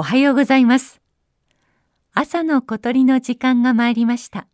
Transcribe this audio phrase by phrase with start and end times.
[0.00, 1.00] おはようございます。
[2.14, 4.46] 朝の小鳥の時間が参りました。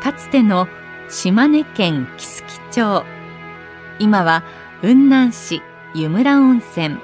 [0.00, 0.68] かつての
[1.10, 3.04] 島根県木次町。
[3.98, 4.42] 今は
[4.80, 5.60] 雲南市
[5.94, 6.96] 湯村温泉。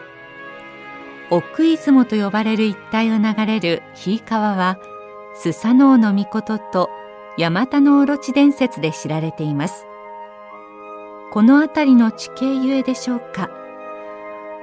[1.28, 4.78] 奥出雲と呼ばれる一帯を流れる日川は
[5.40, 6.90] スサノオノミコトと
[7.36, 9.86] ヤマタノオロチ伝説で知られています。
[11.30, 13.48] この辺りの地形ゆえでしょうか。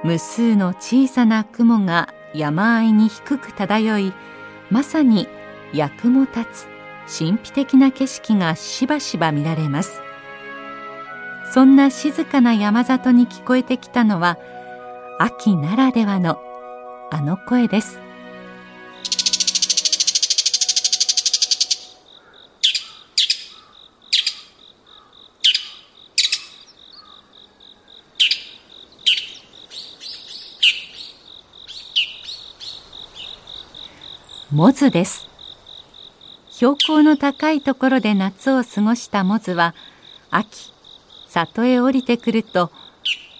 [0.04, 4.12] 無数の小さな雲が山あいに低く漂い
[4.68, 5.28] まさに
[5.72, 6.66] 役も立
[7.06, 10.02] つ神秘的な景色がしばしば見られます。
[11.54, 14.36] そんな静かな山里に聞こえてきたのは
[15.18, 16.38] 秋ならではの
[17.10, 18.05] あの声です。
[34.52, 35.26] モズです。
[36.50, 39.74] 標高の高いところで夏を過ごしたモズは
[40.30, 40.72] 秋
[41.28, 42.70] 里へ降りてくると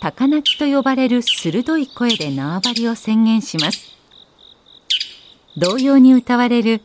[0.00, 3.96] 高鳴きと呼ばれる鋭い声で縄張りを宣言します。
[5.56, 6.82] 同様に歌われる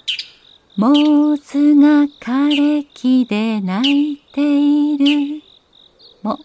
[0.76, 5.42] 「モズが枯れ木で泣いている」
[6.22, 6.38] も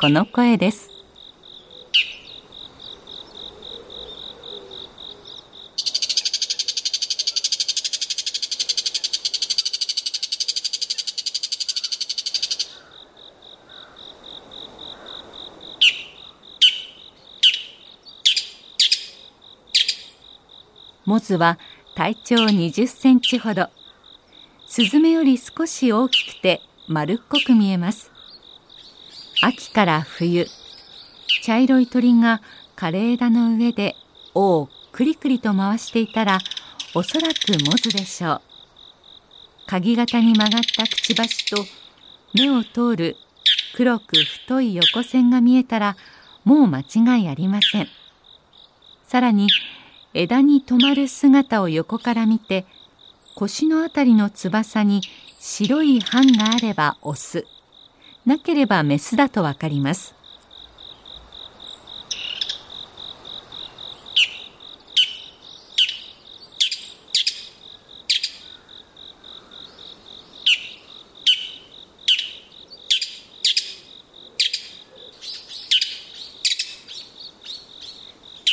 [0.00, 0.90] この声です。
[21.04, 21.58] モズは
[21.94, 23.68] 体長20センチほど。
[24.68, 28.10] スズメより少し大きくて丸っこく見えます。
[29.42, 30.46] 秋から冬
[31.42, 32.40] 茶色い鳥が
[32.76, 33.96] 枯れ枝の上で
[34.34, 36.38] 尾をくりくりと回していたら
[36.94, 38.40] おそらくモズでしょう。
[39.66, 41.64] 鍵型に曲がったくちばしと
[42.34, 43.16] 目を通る
[43.74, 45.96] 黒く太い横線が見えたら
[46.44, 47.88] もう間違いありません。
[49.04, 49.48] さらに
[50.14, 52.66] 枝に止まる姿を横から見て
[53.34, 55.00] 腰のあたりの翼に
[55.40, 57.46] 白い斑があればオス
[58.26, 60.14] なければメスだとわかります。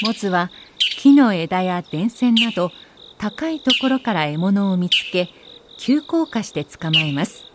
[0.01, 0.49] モズは
[0.99, 2.73] 木の枝や電線など
[3.17, 5.29] 高いところから獲物を見つけ
[5.77, 7.45] 急降下して捕まえます。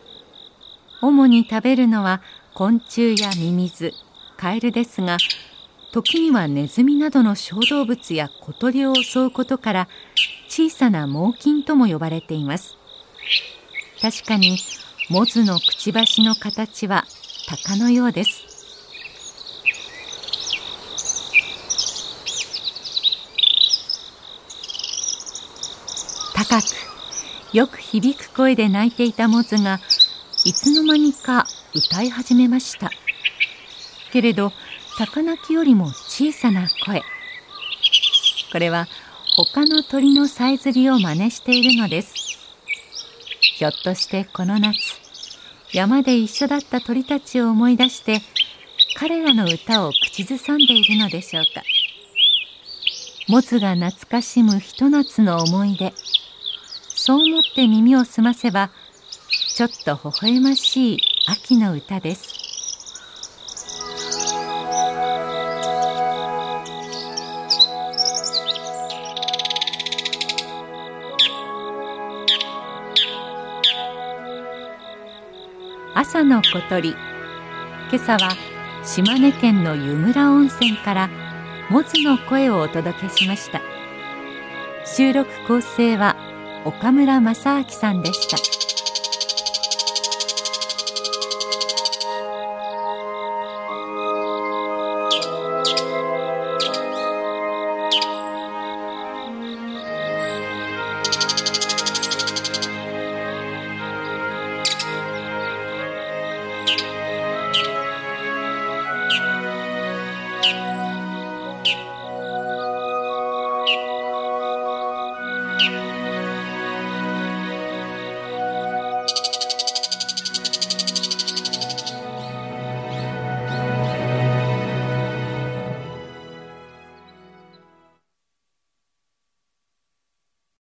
[1.02, 2.22] 主に食べるのは
[2.54, 3.92] 昆虫やミミズ
[4.38, 5.18] カエルですが
[5.92, 9.88] 時にはネズミなどの小動物や小鳥を襲うことから
[10.48, 12.78] 小さな猛禽とも呼ばれています。
[14.00, 14.56] 確かに
[15.10, 17.04] モズのくちばしの形は
[17.46, 18.53] 鷹のようです。
[26.44, 29.80] 高くよく響く声で鳴いていたモズが
[30.44, 32.90] いつの間にか歌い始めました。
[34.12, 34.52] けれど
[34.98, 37.02] 高鳴きよりも小さな声。
[38.52, 38.88] これは
[39.36, 42.14] 他の鳥のさえずりを真似しているのです。
[43.56, 44.74] ひょっとしてこの夏
[45.72, 48.20] 山で一緒だった鳥たちを思い出して
[48.98, 51.62] 彼らの歌を口ずさんでいるのでしょうか。
[53.28, 55.94] モズが懐かしむひと夏の思い出。
[57.06, 58.70] そう思って耳を澄ませば
[59.54, 60.98] ちょっと微笑ましい
[61.28, 62.32] 秋の歌です。
[75.94, 76.96] 朝の小鳥今
[77.96, 78.30] 朝は
[78.82, 81.10] 島根県の湯村温泉から
[81.68, 83.60] モズの声をお届けしました。
[84.86, 86.23] 収録構成は
[86.64, 88.73] 岡村正明さんでした。